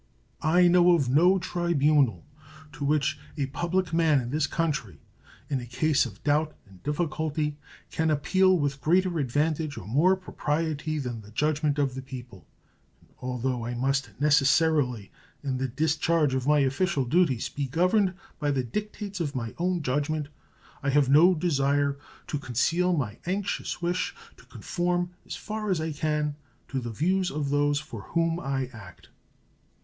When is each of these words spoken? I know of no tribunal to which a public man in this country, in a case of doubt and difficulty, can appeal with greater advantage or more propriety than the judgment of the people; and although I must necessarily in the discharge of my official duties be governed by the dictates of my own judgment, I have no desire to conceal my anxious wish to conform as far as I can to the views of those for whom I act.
I 0.41 0.67
know 0.67 0.93
of 0.95 1.09
no 1.11 1.37
tribunal 1.37 2.25
to 2.71 2.83
which 2.83 3.19
a 3.37 3.45
public 3.45 3.93
man 3.93 4.19
in 4.19 4.31
this 4.31 4.47
country, 4.47 4.99
in 5.47 5.59
a 5.61 5.67
case 5.67 6.07
of 6.07 6.23
doubt 6.23 6.55
and 6.67 6.81
difficulty, 6.81 7.59
can 7.91 8.09
appeal 8.09 8.57
with 8.57 8.81
greater 8.81 9.19
advantage 9.19 9.77
or 9.77 9.87
more 9.87 10.15
propriety 10.15 10.97
than 10.97 11.21
the 11.21 11.29
judgment 11.29 11.77
of 11.77 11.93
the 11.93 12.01
people; 12.01 12.47
and 12.99 13.11
although 13.21 13.63
I 13.63 13.75
must 13.75 14.09
necessarily 14.19 15.11
in 15.43 15.57
the 15.59 15.67
discharge 15.67 16.33
of 16.33 16.47
my 16.47 16.57
official 16.61 17.05
duties 17.05 17.49
be 17.49 17.67
governed 17.67 18.15
by 18.39 18.49
the 18.49 18.63
dictates 18.63 19.19
of 19.19 19.35
my 19.35 19.53
own 19.59 19.83
judgment, 19.83 20.29
I 20.81 20.89
have 20.89 21.09
no 21.09 21.35
desire 21.35 21.99
to 22.25 22.39
conceal 22.39 22.97
my 22.97 23.19
anxious 23.27 23.83
wish 23.83 24.15
to 24.37 24.45
conform 24.47 25.11
as 25.27 25.35
far 25.35 25.69
as 25.69 25.79
I 25.79 25.91
can 25.91 26.37
to 26.69 26.79
the 26.79 26.89
views 26.89 27.29
of 27.29 27.51
those 27.51 27.79
for 27.79 28.01
whom 28.01 28.39
I 28.39 28.65
act. 28.73 29.09